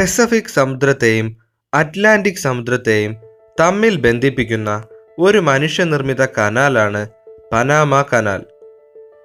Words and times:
Pacific 0.00 0.54
സമുദ്രത്തെയും 0.54 1.36
Atlantic 1.74 2.36
സമുദ്രത്തെയും 2.36 3.16
തമ്മിൽ 3.60 3.96
ബന്ധിപ്പിക്കുന്ന 3.96 4.84
ഒരു 5.18 5.38
മനുഷ്യനിർമ്മിത 5.38 6.24
കനാലാണ് 6.24 7.08
പനാമ 7.52 8.02
കനാൽ 8.02 8.40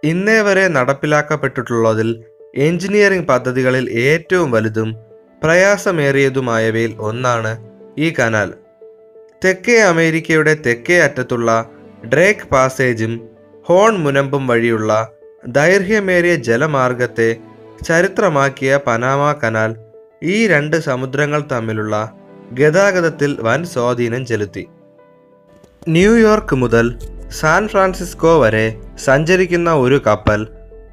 ഇന്നേ 0.03 0.41
വരെ 0.41 0.67
നടപ്പിലാക്കപ്പെട്ടിട്ടുള്ളതിൽ 0.67 2.23
എഞ്ചിനീയറിംഗ് 2.55 3.27
പദ്ധതികളിൽ 3.27 3.89
ഏറ്റവും 3.89 4.51
വലുതും 4.51 4.95
പ്രയാസമേറിയതുമായവയിൽ 5.43 6.95
ഒന്നാണ് 6.99 7.57
ഈ 7.99 8.09
കനാൽ. 8.09 8.51
തെക്കേ 9.45 9.79
അമേരിക്കയുടെ 9.79 10.53
തെക്കേ 10.53 10.99
അറ്റത്തുള്ള 10.99 11.69
ഡ്രേക്ക് 12.05 12.47
പാസേജും 12.47 13.29
ഹോൺ 13.65 13.95
മുനമ്പും 13.95 14.47
വഴിയുള്ള 14.47 15.09
ദൈർഘ്യമേറിയ 15.47 16.35
ജലമാർഗത്തെ 16.35 17.37
ചരിത്രമാക്കിയ 17.83 18.77
പനാമ 18.87 19.31
കനാൽ 19.43 19.84
ഈ 20.23 20.47
രണ്ട് 20.47 20.77
സമുദ്രങ്ങൾ 20.77 21.43
തമ്മിലുള്ള 21.51 22.11
ഗതാഗതത്തിൽ 22.51 23.37
വൻ 23.41 23.65
സ്വാധീനം 23.65 24.25
ചെലുത്തി. 24.25 24.67
ന്യൂയോർക്ക് 25.87 26.55
മുതൽ 26.55 26.97
സാൻ 27.29 27.67
ഫ്രാൻസിസ്കോ 27.67 28.39
വരെ 28.39 28.81
സഞ്ചരിക്കുന്ന 29.03 29.73
ഒരു 29.73 30.01
കപ്പൽ 30.07 30.47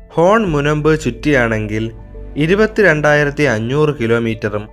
ഹോൺ 0.09 0.47
മുനമ്പ് 0.47 1.01
ചുറ്റിയാണെങ്കിൽ 1.01 1.93
ഇരുപത്തിരണ്ടായിരത്തി 2.37 3.43
അഞ്ഞൂറ് 3.43 3.95
കിലോമീറ്ററും 4.01 4.69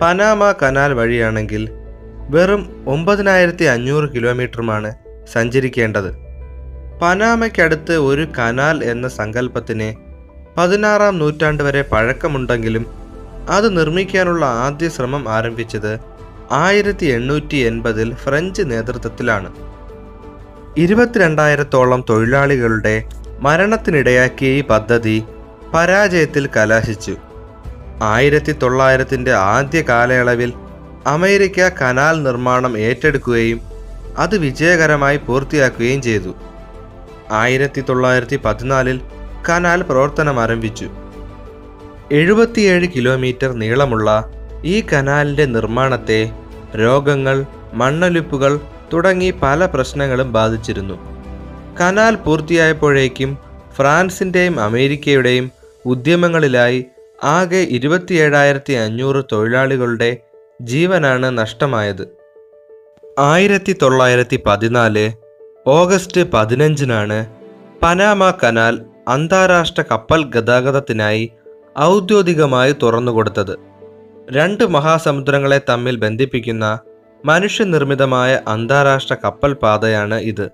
പനാമ 0.00 0.52
കനാൽ 0.52 0.92
വഴിയാണെങ്കിൽ 0.92 1.70
വെറും 2.30 2.84
ഒമ്പതിനായിരത്തി 2.86 3.64
അഞ്ഞൂറ് 3.64 4.08
കിലോമീറ്ററുമാണ് 4.14 4.92
സഞ്ചരിക്കേണ്ടത്. 5.32 6.14
പനാമയ്ക്കടുത്ത് 7.02 7.96
ഒരു 7.96 8.26
കനാൽ 8.38 8.84
എന്ന 8.84 9.08
സങ്കല്പത്തിന് 9.08 9.94
പതിനാറാം 10.56 11.18
നൂറ്റാണ്ട് 11.18 11.62
വരെ 11.62 11.82
പഴക്കമുണ്ടെങ്കിലും 11.82 13.03
അത് 13.50 13.76
നിർമ്മിക്കാനുള്ള 13.76 14.44
ആദ്യ 14.46 14.88
ശ്രമം 14.88 15.28
ആരംഭിച്ചത് 15.28 15.98
ആയിരത്തി 16.52 17.06
എണ്ണൂറ്റി 17.06 17.56
എൺപതിൽ 17.56 18.14
ഫ്രഞ്ച് 18.14 18.62
നേതൃത്വത്തിലാണ്. 18.62 19.52
ഇരുപത്തിരണ്ടായിരത്തോളം 20.76 22.04
തൊഴിലാളികളുടെ 22.10 23.04
മരണത്തിനിടയാക്കിയ 23.40 24.48
ഈ 24.48 24.60
പദ്ധതി 24.60 25.24
പരാജയത്തിൽ 25.74 26.48
കലാശിച്ചു. 26.56 27.16
ആയിരത്തി 28.02 28.52
തൊള്ളായിരത്തിന്റെ 28.52 29.32
ആദ്യ 29.34 29.82
കാലയളവിൽ 29.82 30.52
അമേരിക്ക 31.06 31.68
കനാൽ 31.68 32.22
നിർമ്മാണം 32.22 32.78
ഏറ്റെടുക്കുകയും 32.78 33.60
അത് 34.18 34.38
വിജയകരമായി 34.38 35.16
പൂർത്തിയാക്കുകയും 35.16 36.02
ചെയ്തു. 36.02 36.34
ആയിരത്തി 37.32 37.80
തൊള്ളായിരത്തി 37.80 38.36
പതിനാലിൽ 38.36 39.00
കനാൽ 39.48 39.82
പ്രവർത്തനം 39.82 40.40
ആരംഭിച്ചു. 40.40 40.90
എഴുപത്തിയേഴ് 42.18 42.86
കിലോമീറ്റർ 42.96 43.50
നീളമുള്ള 43.52 44.08
ഈ 44.64 44.76
കനാലിന്റെ 44.92 45.44
നിർമ്മാണത്തെ 45.44 46.20
രോഗങ്ങൾ 46.76 47.36
മണ്ണൊലിപ്പുകൾ 47.74 48.52
തുടങ്ങി 48.92 49.30
പല 49.42 49.66
പ്രശ്നങ്ങളും 49.66 50.32
ബാധിച്ചിരുന്നു. 50.32 50.96
കനാൽ 51.80 52.14
പൂർത്തിയായപ്പോഴേക്കും 52.14 53.30
ഫ്രാൻസിന്റെയും 53.76 54.60
അമേരിക്കയുടെയും 54.60 55.46
ഉദ്യമങ്ങളിലായി 55.86 56.80
ആകെ 57.24 57.62
ഇരുപത്തിയേഴായിരത്തി 57.76 58.72
അഞ്ഞൂറ് 58.72 59.24
തൊഴിലാളികളുടെ 59.32 60.10
ജീവനാണ് 60.62 61.38
നഷ്ടമായത്. 61.38 62.04
ആയിരത്തി 63.18 63.72
തൊള്ളായിരത്തി 63.82 64.38
പതിനാല് 64.46 65.04
ഓഗസ്റ്റ് 65.66 66.22
പതിനഞ്ചിനാണ് 66.32 67.18
പനാമ 67.82 68.30
കനാൽ 68.42 68.74
അന്താരാഷ്ട്ര 69.08 69.82
കപ്പൽ 69.90 70.20
ഗതാഗതത്തിനായി 70.34 71.24
ഔദ്യോഗികമായി 71.78 72.74
തുറന്നുകൊടുത്തത്. 72.82 73.56
രണ്ട് 74.32 74.64
മഹാസമുദ്രങ്ങളെ 74.64 75.60
തമ്മിൽ 75.68 75.96
ബന്ധിപ്പിക്കുന്ന 75.96 76.78
മനുഷ്യനിർമ്മിതമായ 77.24 78.40
അന്താരാഷ്ട്ര 78.48 79.16
കപ്പൽ 79.24 79.52
പാതയാണ് 79.52 80.14
ഇത്. 80.14 80.50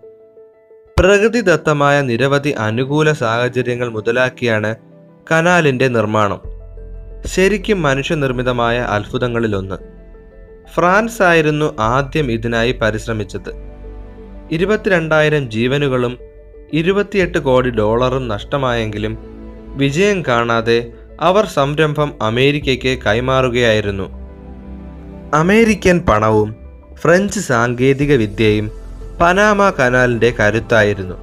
പ്രകൃതിദത്തമായ 1.01 2.00
നിരവധി 2.00 2.49
അനുകൂല 2.49 3.12
സാഹചര്യങ്ങൾ 3.12 3.89
മുതലാക്കിയാണ് 3.89 4.75
കനാലിന്റെ 5.33 5.89
നിർമ്മാണം. 5.89 6.41
ശരിക്കും 7.27 7.83
മനുഷ്യനിർമ്മിതമായ 7.83 8.78
അത്ഭുതങ്ങളിലൊന്ന്. 8.78 9.77
ഫ്രാൻസ് 10.75 11.23
ആയിരുന്നു 11.23 11.77
ആദ്യം 11.81 12.31
ഇതിനായി 12.31 12.73
പരിശ്രമിച്ചത്. 12.73 13.53
ഇരുപത്തിരണ്ടായിരം 14.50 15.50
ജീവനുകളും 15.50 16.19
ഇരുപത്തിയെട്ട് 16.73 17.39
കോടി 17.39 17.71
ഡോളറും 17.71 18.28
നഷ്ടമായെങ്കിലും 18.28 19.19
വിജയം 19.77 20.23
കാണാതെ 20.28 20.93
അവർ 21.20 21.47
സംരംഭം 21.47 22.12
അമേരിക്കയ്ക്ക് 22.22 22.98
കൈമാറുകയായിരുന്നു. 23.06 24.20
അമേരിക്കൻ 25.34 25.98
പണവും 25.98 26.56
ഫ്രഞ്ച് 26.94 27.41
സാങ്കേതിക 27.41 28.16
വിദ്യയും 28.16 28.70
പനാമ 29.20 29.70
കനാലിന്റെ 29.70 30.34
കരുത്തായിരുന്നു. 30.41 31.14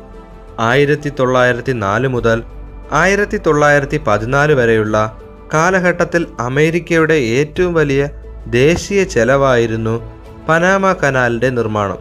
ആയിരത്തി 0.60 1.10
തൊള്ളായിരത്തി 1.10 1.72
നാല് 1.72 2.08
മുതൽ 2.08 2.44
ആയിരത്തി 2.92 3.38
തൊള്ളായിരത്തി 3.38 3.98
പതിനാല് 4.08 4.54
വരെയുള്ള 4.54 5.22
കാലഘട്ടത്തിൽ 5.54 6.28
അമേരിക്കയുടെ 6.40 7.14
ഏറ്റവും 7.14 7.74
വലിയ 7.74 8.10
ദേശീയ 8.48 9.04
ചെലവായിരുന്നു 9.04 10.14
പനാമ 10.50 10.94
കനാലിന്റെ 10.94 11.50
നിർമ്മാണം. 11.50 11.98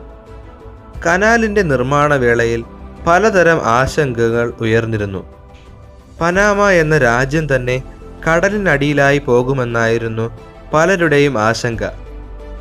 കനാലിന്റെ 1.06 1.62
നിർമ്മാണ 1.62 2.14
വേളയിൽ 2.14 2.64
പലതരം 3.06 3.60
ആശങ്കകൾ 3.64 4.52
ഉയർന്നിരുന്നു. 4.60 5.35
പനാമ 6.20 6.70
എന്ന 6.70 6.98
രാജ്യം 6.98 7.54
തന്നെ 7.54 7.82
കടലിനടിയിലായി 8.28 9.18
പോകുമെന്നായിരുന്നു 9.18 10.38
പലരുടെയും 10.74 11.38
ആശങ്ക. 11.38 11.84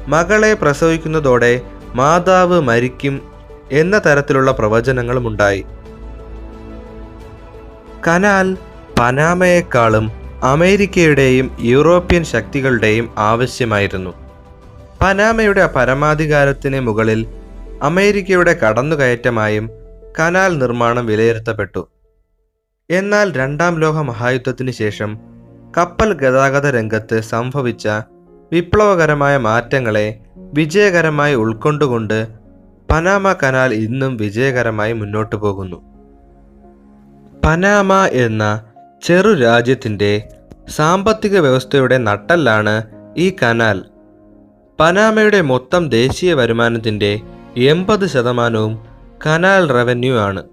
മകളെ 0.07 0.53
പ്രസവിക്കുന്നതോടെ 0.53 1.61
മാതാവ് 1.95 2.61
മരിക്കും 2.61 3.21
എന്ന 3.71 4.01
തരത്തിലുള്ള 4.05 4.51
പ്രവചനങ്ങളും 4.51 5.27
ഉണ്ടായി. 5.27 5.65
കനാൽ 8.07 8.57
പനാമയെക്കാളും 8.99 10.11
അമേരിക്കയുടെയും 10.43 11.57
യൂറോപ്യൻ 11.59 12.23
ശക്തികളുടെയും 12.23 13.13
ആവശ്യമായിരുന്നു. 13.17 14.13
പനാമയുടെ 15.01 15.67
പരമാധികാരത്തിന് 15.67 16.79
മുകളിൽ 16.79 17.27
അമേരിക്കയുടെ 17.83 18.53
കടന്നുകയറ്റമായും 18.53 19.69
കനാൽ 20.19 20.57
നിർമ്മാണം 20.57 21.05
വിലയിരുത്തപ്പെട്ടു. 21.05 21.87
എന്നാൽ 22.89 23.31
രണ്ടാം 23.31 23.79
ലോക 23.79 23.97
മഹായുദ്ധത്തിന് 23.97 24.71
ശേഷം 24.71 25.17
കപ്പൽ 25.77 26.13
ഗതാഗത 26.13 26.69
രംഗത്ത് 26.69 27.21
സംഭവിച്ച 27.21 27.87
വിപ്ലവകരമായ 28.51 29.37
മാറ്റങ്ങളെ 29.37 30.19
വിജയകരമായി 30.37 31.35
ഉൾക്കൊണ്ടുകൊണ്ട് 31.35 32.27
പനാമ 32.91 33.33
കനാൽ 33.33 33.73
ഇന്നും 33.73 34.17
വിജയകരമായി 34.17 34.93
മുന്നോട്ടു 34.93 35.35
പോകുന്നു. 35.35 35.75
പനാമ 37.45 38.05
എന്ന 38.05 38.63
ചെറു 39.03 39.33
രാജ്യത്തിന്റെ 39.33 40.29
സാമ്പത്തിക 40.69 41.39
വ്യവസ്ഥയുടെ 41.39 41.97
നട്ടല്ലാണ് 41.97 42.83
ഈ 43.17 43.35
കനാൽ. 43.43 43.81
പനാമയുടെ 44.79 45.41
മൊത്തം 45.41 45.89
ദേശീയ 45.89 46.33
വരുമാനത്തിന്റെ 46.33 47.19
എൺപത് 47.57 48.05
ശതമാനവും 48.05 48.85
കനാൽ 49.25 49.69
റവന്യൂ 49.69 50.17
ആണ്. 50.17 50.43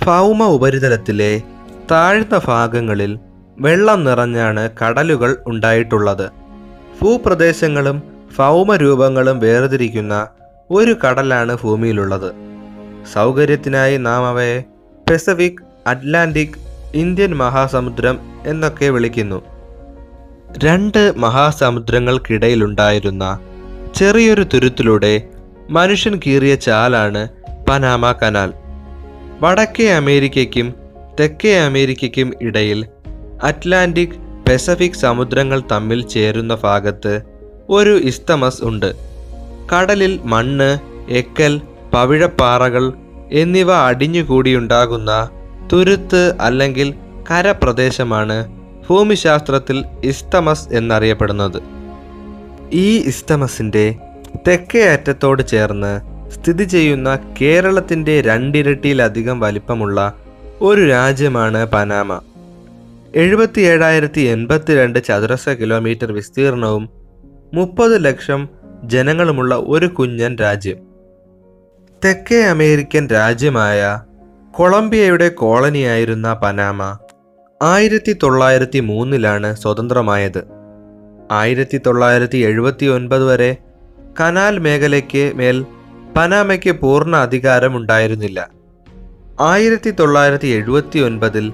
ഭൗമ 0.00 0.44
ഉപരിതലത്തിലെ 0.44 1.42
താഴ്ന്ന 1.90 2.40
ഭാഗങ്ങളിൽ 2.46 3.18
വെള്ളം 3.60 4.04
നിറഞ്ഞാണ് 4.04 4.70
കടലുകൾ 4.82 5.36
ഉണ്ടായിട്ടുള്ളത്. 5.46 6.30
ഭൂപ്രദേശങ്ങളും 7.02 8.02
ഭൗമരൂപങ്ങളും 8.38 9.40
വേർതിരിക്കുന്ന 9.40 10.28
ഒരു 10.70 10.96
കടലാണ് 11.04 11.58
ഭൂമിയിലുള്ളത്. 11.62 12.32
സൗകര്യത്തിനായി 13.12 13.96
നാം 13.96 14.26
അവയെ 14.26 14.64
പെസഫിക് 15.10 15.62
അറ്റ്ലാന്റിക് 15.86 16.58
ഇന്ത്യൻ 16.94 17.36
മഹാസമുദ്രം 17.36 18.18
എന്നൊക്കെ 18.46 18.88
വിളിക്കുന്നു. 18.88 19.42
രണ്ട് 20.64 21.16
മഹാസമുദ്രങ്ങൾക്കിടയിലുണ്ടായിരുന്ന 21.16 23.38
ചെറിയൊരു 23.94 24.46
തുരുത്തിലൂടെ 24.54 25.28
മനുഷ്യൻ 25.70 26.20
കീറിയ 26.26 26.54
ചാലാണ് 26.54 27.28
പനാമ 27.68 28.12
കനാൽ. 28.12 28.61
വടക്കേ 29.42 29.92
അമേരിക്കയ്ക്കും 29.92 30.74
തെക്കേ 31.20 31.58
അമേരിക്കയ്ക്കും 31.58 32.34
ഇടയിൽ 32.40 32.86
അറ്റ്ലാന്റിക് 33.42 34.16
പെസഫിക് 34.48 35.00
സമുദ്രങ്ങൾ 35.00 35.62
തമ്മിൽ 35.72 36.08
ചേരുന്ന 36.08 36.54
ഭാഗത്ത് 36.54 37.22
ഒരു 37.68 37.98
ഇസ്തമസ് 38.00 38.64
ഉണ്ട്. 38.64 38.94
കടലിൽ 39.72 40.20
മണ്ണ് 40.24 40.78
എക്കൽ 41.12 41.60
പവിഴപ്പാറകൾ 41.94 42.92
എന്നിവ 43.32 43.72
അടിഞ്ഞുകൂടിയുണ്ടാകുന്ന 43.74 45.28
തുരുത്ത് 45.72 46.36
അല്ലെങ്കിൽ 46.40 46.94
കരപ്രദേശമാണ് 47.30 48.38
ഭൂമിശാസ്ത്രത്തിൽ 48.88 49.84
ഇസ്തമസ് 50.04 50.68
എന്നറിയപ്പെടുന്നത്. 50.72 51.60
ഈ 52.72 52.98
ഇസ്തമസിന്റെ 52.98 53.94
തെക്കേ 54.48 54.84
അറ്റത്തോട് 54.88 55.46
ചേർന്ന് 55.46 56.11
സ്ഥിതി 56.34 56.64
ചെയ്യുന്ന 56.64 57.18
കേരളത്തിന്റെ 57.40 58.20
രണ്ടിരട്ടിയിലധികം 58.20 59.40
വലിപ്പമുള്ള 59.40 60.14
ഒരു 60.60 60.88
രാജ്യമാണ് 60.88 61.66
പനാമ. 61.66 62.20
എഴുപത്തി 63.14 63.60
ഏഴായിരത്തി 63.60 64.20
എൺപത്തിരണ്ട് 64.20 65.04
ചതുരശ്ര 65.04 65.50
കിലോമീറ്റർ 65.50 66.12
വിസ്തീർണവും 66.12 66.88
മുപ്പത് 67.54 68.04
ലക്ഷം 68.04 68.48
ജനങ്ങളുമുള്ള 68.84 69.54
ഒരു 69.54 69.86
കുഞ്ഞൻ 69.86 70.36
രാജ്യം. 70.38 70.76
തെക്കേ 72.04 72.42
അമേരിക്കൻ 72.42 73.08
രാജ്യമായ 73.08 74.00
കൊളംബിയയുടെ 74.52 75.28
കോളനിയായിരുന്ന 75.28 76.34
പനാമ 76.34 76.98
ആയിരത്തി 77.62 78.16
തൊള്ളായിരത്തി 78.22 78.80
മൂന്നിലാണ് 78.80 79.56
സ്വതന്ത്രമായത്. 79.56 80.44
ആയിരത്തി 81.30 81.80
തൊള്ളായിരത്തി 81.86 82.38
എഴുപത്തി 82.38 82.86
ഒൻപത് 82.86 83.24
വരെ 83.24 83.56
കനാൽ 84.20 84.58
മേഖലയ്ക്ക് 84.58 85.32
മേൽ 85.34 85.64
പനാമയ്ക്ക് 86.16 86.70
പൂർണ 86.70 87.16
അധികാരമുണ്ടായിരുന്നില്ല. 87.16 88.48
ആയിരത്തി 89.40 89.90
തൊള്ളായിരത്തി 89.90 90.48
എഴുപത്തി 90.48 90.98
ഒൻപതിൽ 90.98 91.52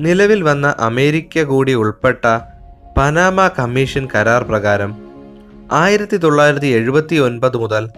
നിലവിൽ 0.00 0.42
വന്ന 0.42 0.74
അമേരിക്ക 0.78 1.42
കൂടി 1.42 1.74
ഉൾപ്പെട്ട 1.74 2.38
പനാമ 2.96 3.48
കമ്മീഷൻ 3.48 4.08
കരാർ 4.14 4.42
പ്രകാരം 4.42 4.96
ആയിരത്തി 5.72 6.16
തൊള്ളായിരത്തി 6.16 6.66
എഴുപത്തി 6.66 7.16
ഒൻപത് 7.16 7.56
മുതൽ 7.56 7.88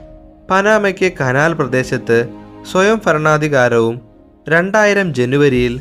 പനാമയ്ക്ക് 0.51 1.13
കനാൽ 1.21 1.53
പ്രദേശത്ത് 1.53 2.29
സ്വയം 2.73 3.01
ഭരണാധികാരവും 3.07 4.01
രണ്ടായിരം 4.49 5.15
ജനുവരിയിൽ 5.15 5.81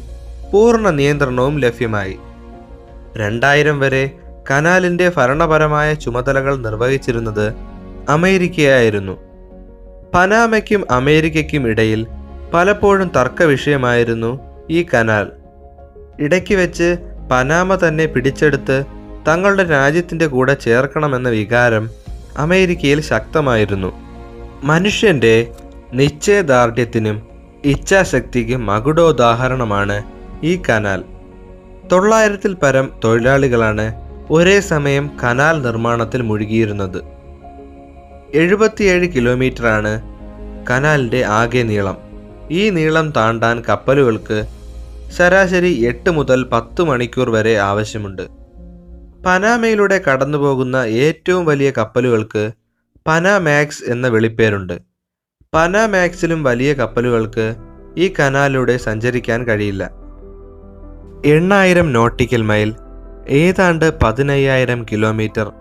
പൂർണ 0.54 0.90
നിയന്ത്രണവും 0.90 1.60
ലഭ്യമായി. 1.60 2.18
രണ്ടായിരം 3.16 3.80
വരെ 3.80 4.12
കനാലിന്റെ 4.52 5.12
ഭരണപരമായ 5.18 5.94
ചുമതലകൾ 5.94 6.56
നിർവഹിച്ചിരുന്നത് 6.56 7.54
അമേരിക്കയായിരുന്നു. 8.10 9.25
പനാമയ്ക്കും 10.16 10.92
അമേരിക്കയ്ക്കും 10.92 11.68
ഇടയിൽ 11.68 12.08
പലപ്പോഴും 12.54 13.12
തർക്ക 13.16 13.44
വിഷയമായിരുന്നു 13.44 14.40
ഈ 14.70 14.86
കനാൽ. 14.94 15.28
ഇടയ്ക്ക് 16.20 16.56
വെച്ച് 16.56 16.98
പനാമ 17.32 17.76
തന്നെ 17.76 18.06
പിടിച്ചെടുത്ത് 18.06 18.84
തങ്ങളുടെ 19.28 19.64
രാജ്യത്തിന്റെ 19.64 20.28
കൂടെ 20.28 20.54
ചേർക്കണമെന്ന 20.54 21.30
വികാരം 21.30 21.90
അമേരിക്കയിൽ 22.38 23.02
ശക്തമായിരുന്നു. 23.02 23.94
മനുഷ്യന്റെ 24.64 25.52
നിശ്ചയദാർഢ്യത്തിനും 25.94 27.28
ഇച്ഛാശക്തിക്കും 27.66 28.66
മകുടോദാഹരണമാണ് 28.66 30.04
ഈ 30.44 30.62
കനാൽ. 30.70 31.04
തൊള്ളായിരത്തിൽ 31.92 32.54
പരം 32.54 32.92
തൊഴിലാളികളാണ് 33.04 33.94
ഒരേ 34.30 34.60
സമയം 34.60 35.12
കനാൽ 35.24 35.62
നിർമ്മാണത്തിൽ 35.62 36.22
മുഴുകിയിരുന്നത്. 36.22 37.15
എഴുപത്തിയേഴ് 38.36 39.08
കിലോമീറ്ററാണ് 39.16 40.02
കനാലിന്റെ 40.70 41.26
ആകെ 41.26 41.64
നീളം. 41.64 41.98
ഈ 42.52 42.70
നീളം 42.70 43.12
താണ്ടാൻ 43.12 43.64
കപ്പലുകൾക്ക് 43.70 44.46
ശരാശരി 45.18 45.86
എട്ട് 45.86 46.10
മുതൽ 46.10 46.44
പത്ത് 46.44 46.82
മണിക്കൂർ 46.82 47.30
വരെ 47.30 47.58
ആവശ്യമുണ്ട്. 47.58 48.22
പനാമയിലൂടെ 49.26 50.02
കടന്നുപോകുന്ന 50.08 50.76
ഏറ്റവും 50.76 51.46
വലിയ 51.46 51.72
കപ്പലുകൾക്ക് 51.78 52.52
പനാമാക്സ് 53.08 53.84
എന്ന 53.88 54.08
വിളിപ്പേരുണ്ട്. 54.08 54.80
പനാമാക്സിലും 55.54 56.44
വലിയ 56.44 56.74
കപ്പലുകൾക്ക് 56.74 57.56
ഈ 57.98 58.14
കനാലിലൂടെ 58.20 58.78
സഞ്ചരിക്കാൻ 58.78 59.44
കഴിയില്ല. 59.44 59.84
എണ്ണായിരം 61.26 61.94
നോട്ടിക്കൽ 61.94 62.42
മൈൽ 62.42 62.76
ഏതാണ്ട് 63.30 64.00
പതിനയ്യായിരം 64.04 64.86
കിലോമീറ്റർ 64.92 65.52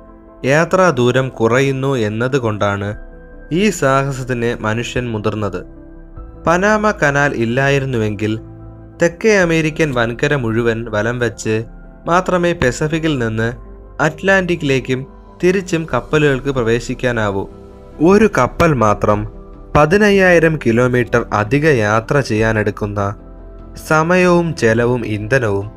യാത്രാ 0.45 0.91
ദൂരം 0.91 1.29
കുറയുന്നു 1.29 1.97
എന്നതുകൊണ്ടാണ് 1.97 2.97
ഈ 3.53 3.71
സാഹസത്തിന് 3.71 4.63
മനുഷ്യൻ 4.63 5.11
മുതിർന്നത്. 5.11 5.65
പനാമ 6.47 6.91
കനാൽ 6.91 7.35
ഇല്ലായിരുന്നുവെങ്കിൽ 7.35 8.41
തെക്കേ 9.03 9.37
അമേരിക്കൻ 9.37 9.95
വൻകര 9.95 10.35
മുഴുവൻ 10.35 10.85
വലം 10.85 11.19
വെച്ച് 11.19 11.65
മാത്രമേ 12.07 12.53
പെസഫിക്കിൽ 12.53 13.19
നിന്ന് 13.19 13.53
അറ്റ്ലാന്റിക്കിലേക്കും 14.03 15.07
തിരിച്ചും 15.45 15.87
കപ്പലുകൾക്ക് 15.93 16.49
പ്രവേശിക്കാനാവൂ. 16.49 17.47
ഒരു 18.01 18.31
കപ്പൽ 18.39 18.73
മാത്രം 18.73 19.29
പതിനയ്യായിരം 19.77 20.59
കിലോമീറ്റർ 20.67 21.27
അധിക 21.33 21.67
യാത്ര 21.67 22.21
ചെയ്യാനെടുക്കുന്ന 22.21 23.15
സമയവും 23.89 24.55
ചെലവും 24.55 25.07
ഇന്ധനവും 25.07 25.71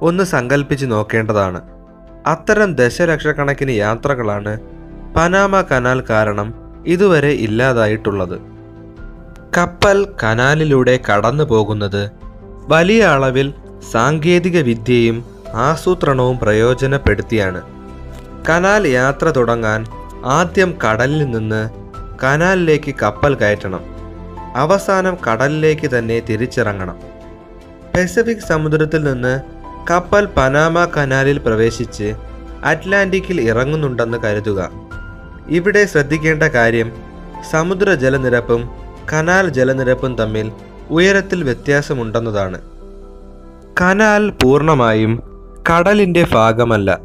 ഒന്ന് 0.00 0.24
സങ്കല്പിച്ച് 0.24 0.86
നോക്കേണ്ടതാണ്. 0.86 1.75
അത്തരം 2.26 2.74
ദശലക്ഷക്കണക്കിന് 2.74 3.70
യാത്രകളാണ് 3.70 4.60
പനാമ 5.16 5.60
കനാൽ 5.60 6.04
കാരണം 6.10 6.54
ഇതുവരെ 6.86 7.28
ഇല്ലാതായിട്ടുള്ളത്. 7.28 8.40
കപ്പൽ 9.58 10.08
കനാലിലൂടെ 10.22 11.00
കടന്നു 11.10 11.44
പോകുന്നത് 11.44 12.10
വലിയ 12.68 13.02
അളവിൽ 13.04 13.54
സാങ്കേതിക 13.92 14.60
വിദ്യയും 14.60 15.24
ആസൂത്രണവും 15.54 16.38
പ്രയോജനപ്പെടുത്തിയാണ്. 16.38 17.62
കനാൽ 18.48 18.86
യാത്ര 18.86 19.26
തുടങ്ങാൻ 19.30 19.86
ആദ്യം 20.24 20.78
കടലിൽ 20.84 21.30
നിന്ന് 21.30 21.70
കനാലിലേക്ക് 22.24 22.94
കപ്പൽ 23.02 23.34
കയറ്റണം. 23.34 23.80
അവസാനം 24.56 25.16
കടലിലേക്ക് 25.26 25.98
തന്നെ 25.98 26.20
തിരിച്ചിറങ്ങണം. 26.20 26.96
പസഫിക് 27.96 28.46
സമുദ്രത്തിൽ 28.48 29.04
നിന്ന് 29.04 29.55
കപ്പൽ 29.90 30.28
പനാമ 30.36 30.84
കനാലിൽ 30.84 31.38
പ്രവേശിച്ച് 31.38 32.14
അറ്റ്ലാന്റിക്കിൽ 32.64 33.40
ഇറങ്ങുന്നുണ്ടെന്ന് 33.40 34.18
കരുതുക. 34.18 34.70
ഇവിടെ 35.48 35.84
ശ്രദ്ധിക്കേണ്ട 35.84 36.42
കാര്യം 36.42 36.92
സമുദ്ര 37.50 37.94
ജലനിരപ്പും 37.94 38.70
കനാൽ 39.12 39.48
ജലനിരപ്പും 39.48 40.16
തമ്മിൽ 40.16 40.52
ഉയരത്തിൽ 40.90 41.44
വ്യത്യാസമുണ്ടെന്നതാണ്. 41.44 42.60
കനാൽ 43.80 44.30
പൂർണമായും 44.30 45.22
കടലിന്റെ 45.70 46.26
ഭാഗമല്ല. 46.32 47.00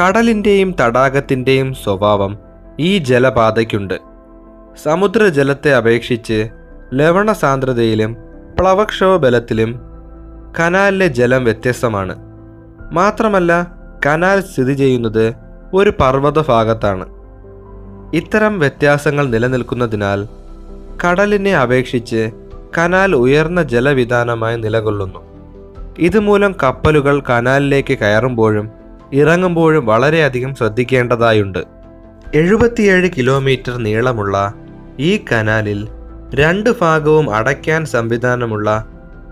കടലിന്റെയും 0.00 0.74
തടാകത്തിന്റെയും 0.80 1.74
സ്വഭാവം 1.74 2.38
ഈ 2.80 2.98
ജലപാതയ്ക്കുണ്ട്. 2.98 3.94
സമുദ്രജലത്തെ 4.82 5.74
അപേക്ഷിച്ച് 5.74 6.48
ലവണ 6.94 7.32
സാന്ദ്രതയിലും 7.32 8.16
പ്ലവക്ഷോഭ 8.60 9.20
ബലത്തിലും 9.20 9.87
കനാലിലെ 10.58 11.06
ജലം 11.06 11.44
വ്യത്യസ്തമാണ്. 11.44 12.16
മാത്രമല്ല 12.92 13.72
കനാൽ 14.06 14.40
സ്ഥിതി 14.40 14.74
ചെയ്യുന്നത് 14.74 15.34
ഒരു 15.74 15.92
പർവത 16.00 16.42
ഭാഗത്താണ് 16.48 17.06
ഇത്തരം 18.14 18.58
വ്യത്യാസങ്ങൾ 18.58 19.28
നിലനിൽക്കുന്നതിനാൽ 19.28 20.28
കടലിനെ 21.04 21.56
അപേക്ഷിച്ച് 21.56 22.30
കനാൽ 22.78 23.14
ഉയർന്ന 23.14 23.62
ജലവിധാനമായി 23.62 24.56
നിലകൊള്ളുന്നു. 24.56 25.18
ഇതുമൂലം 25.98 26.54
കപ്പലുകൾ 26.62 27.22
കനാലിലേക്ക് 27.30 27.98
കയറുമ്പോഴും 27.98 28.70
ഇറങ്ങുമ്പോഴും 29.12 29.86
വളരെയധികം 29.86 30.54
ശ്രദ്ധിക്കേണ്ടതായുണ്ട്. 30.54 31.58
എഴുപത്തിയേഴ് 32.34 33.10
കിലോമീറ്റർ 33.16 33.76
നീളമുള്ള 33.76 34.54
ഈ 34.98 35.24
കനാലിൽ 35.32 35.88
രണ്ട് 36.34 36.70
ഭാഗവും 36.80 37.34
അടയ്ക്കാൻ 37.34 37.84
സംവിധാനമുള്ള 37.84 38.86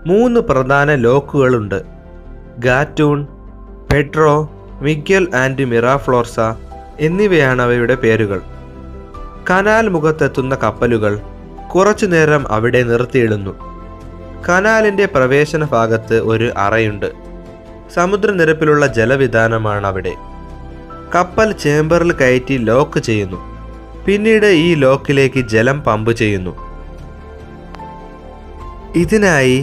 മൂന്ന് 0.09 0.39
പ്രധാന 0.39 0.95
ലോക്കുകളുണ്ട്. 0.95 1.79
ഗാറ്റൂൺ 2.59 3.27
പെട്രോ 3.91 4.35
മിഗ്യൽ 4.81 5.35
ആൻഡ് 5.35 5.65
മിറാഫ്ലോർസ 5.65 6.39
എന്നിവയാണ് 6.99 7.61
അവയുടെ 7.61 7.95
പേരുകൾ. 7.95 8.41
കനാൽ 9.49 9.87
മുഖത്തെത്തുന്ന 9.87 10.55
കപ്പലുകൾ 10.55 11.13
കുറച്ചു 11.75 12.05
നേരം 12.05 12.43
അവിടെ 12.51 12.83
നിർത്തിയിടുന്നു. 12.83 13.53
കനാലിന്റെ 14.49 15.05
പ്രവേശന 15.05 15.63
ഭാഗത്ത് 15.65 16.17
ഒരു 16.31 16.47
അറയുണ്ട്. 16.57 17.09
സമുദ്രനിരപ്പിലുള്ള 17.93 18.87
ജലവിധാനമാണ് 18.87 19.87
അവിടെ 19.87 20.13
കപ്പൽ 21.15 21.51
ചേംബറിൽ 21.51 22.11
കയറ്റി 22.11 22.57
ലോക്ക് 22.69 22.99
ചെയ്യുന്നു. 22.99 23.39
പിന്നീട് 24.05 24.45
ഈ 24.45 24.75
ലോക്കിലേക്ക് 24.75 25.41
ജലം 25.47 25.81
പമ്പ് 25.81 26.11
ചെയ്യുന്നു. 26.11 26.53
ഇതിനായി 28.95 29.57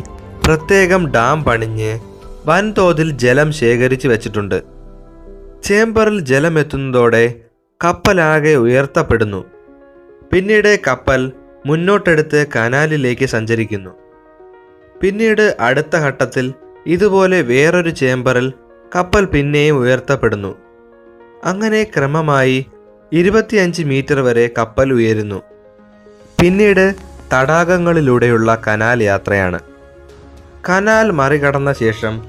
പ്രത്യേകം 0.46 1.12
ഡാം 1.12 1.44
പണിഞ്ഞ് 1.44 2.00
വൻതോതിൽ 2.46 3.10
ജലം 3.10 3.52
ശേഖരിച്ചു 3.52 4.08
വെച്ചിട്ടുണ്ട്. 4.08 4.62
ചേംബറിൽ 5.64 6.20
ജലം 6.20 6.58
എത്തുന്നതോടെ 6.58 7.34
കപ്പലാകെ 7.84 8.54
ഉയർത്തപ്പെടുന്നു. 8.54 9.44
പിന്നീട് 10.32 10.78
കപ്പൽ 10.86 11.32
മുന്നോട്ടെടുത്ത് 11.66 12.46
കനാലിലേക്ക് 12.56 13.26
സഞ്ചരിക്കുന്നു. 13.26 13.90
പിന്നീട് 15.02 15.56
അടുത്ത 15.60 15.96
ഘട്ടത്തിൽ 15.96 16.54
ഇതുപോലെ 16.86 17.42
വേറൊരു 17.42 17.90
ചേംബറിൽ 17.90 18.52
കപ്പൽ 18.96 19.24
പിന്നെയും 19.24 19.78
ഉയർത്തപ്പെടുന്നു. 19.78 20.54
അങ്ങനെ 21.44 21.82
ക്രമമായി 21.82 22.66
ഇരുപത്തിയഞ്ച് 23.12 23.82
മീറ്റർ 23.82 24.20
വരെ 24.20 24.50
കപ്പൽ 24.58 24.92
ഉയരുന്നു. 24.92 25.42
പിന്നീട് 26.40 26.94
തടാകങ്ങളിലൂടെയുള്ള 27.34 28.62
കനാൽ 28.66 29.02
യാത്രയാണ്. 29.02 29.73
കനാൽ 30.68 31.10
മറികടന്ന 31.10 31.72
ശേഷം 31.72 32.22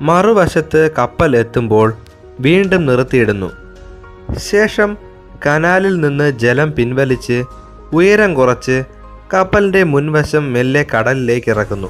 മറുവശത്ത് 0.00 0.90
കപ്പൽ 0.98 1.36
എത്തുമ്പോൾ 1.36 1.94
വീണ്ടും 2.40 2.86
നിർത്തിയിടുന്നു. 2.86 3.52
ശേഷം 4.38 4.96
കനാലിൽ 5.46 6.00
നിന്ന് 6.00 6.38
ജലം 6.38 6.72
പിൻവലിച്ച് 6.72 7.44
ഉയരം 7.92 8.34
കുറച്ച് 8.34 8.84
കപ്പലിന്റെ 9.34 9.82
മുൻവശം 9.82 10.52
മെല്ലെ 10.52 10.86
കടലിലേക്ക് 10.94 11.50
ഇറക്കുന്നു. 11.50 11.88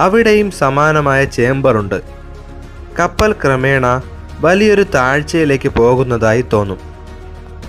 അവിടെയും 0.00 0.50
സമാനമായ 0.50 1.24
ചേംബറുണ്ട് 1.24 2.00
കപ്പൽ 2.98 3.32
ക്രമേണ 3.32 4.02
വലിയൊരു 4.40 4.82
താഴ്ചയിലേക്ക് 4.82 5.68
പോകുന്നതായി 5.68 6.44
തോന്നും. 6.52 6.78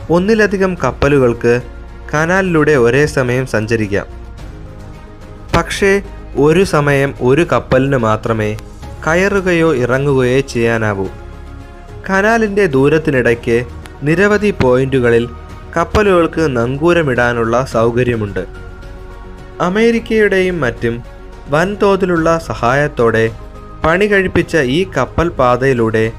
ഒന്നിലധികം 0.09 0.77
കപ്പലുകൾക്ക് 0.83 1.61
കനാലിലൂടെ 2.13 2.71
ഒരേ 2.71 3.05
സമയം 3.05 3.45
സഞ്ചരിക്കാം. 3.45 4.05
പക്ഷേ 5.55 6.01
ഒരു 6.35 6.63
സമയം 6.63 7.13
ഒരു 7.21 7.47
കപ്പലിന് 7.51 7.97
മാത്രമേ 7.97 8.57
കയറുകയോ 9.07 9.75
ഇറങ്ങുകയോ 9.75 10.39
ചെയ്യാനാവൂ. 10.39 11.07
കനാലിന്റെ 12.09 12.65
ദൂരത്തിനിടയ്ക്ക് 12.65 13.65
നിരവധി 14.03 14.51
പോയിന്റുകളിൽ 14.51 15.29
കപ്പലുകൾക്ക് 15.77 16.57
നങ്കൂരമിടാനുള്ള 16.57 17.65
സൗകര്യമുണ്ട്. 17.65 18.45
അമേരിക്കയുടെയും 19.61 20.61
മറ്റും 20.61 21.03
വൻതോതിലുള്ള 21.49 22.37
സഹായത്തോടെ 22.37 23.31
പണി 23.85 24.05
കഴിപ്പിച്ച 24.05 24.57
ഈ 24.57 24.91
കപ്പൽ 24.97 25.29
പാതയിലൂടെ 25.29 26.11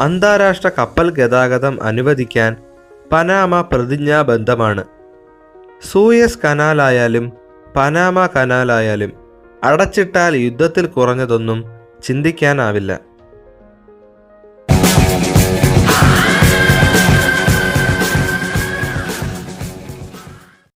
അന്താരാഷ്ട്ര 0.00 0.70
കപ്പൽ 0.78 1.10
ഗതാഗതം 1.10 1.82
അനുവദിക്കാൻ 1.82 2.56
പനാമ 3.12 3.60
പ്രതിജ്ഞാബദ്ധമാണ് 3.60 4.84
സൂയസ് 5.92 6.38
കനാലായാലും 6.44 7.32
പനാമ 7.76 8.26
കനാലായാലും 8.26 9.27
അടച്ചിട്ടാൽ 9.64 10.34
യുദ്ധത്തിൽ 10.36 10.86
കുറഞ്ഞതൊന്നും 10.86 11.64
ചിന്തിക്കാനാവില്ല. 12.02 13.07